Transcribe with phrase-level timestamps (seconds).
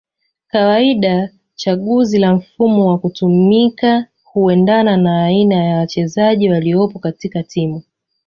[0.47, 7.83] kawaida chaguzi la mfumo wa kutumika huendana na aina ya wachezaji waliopo katika timu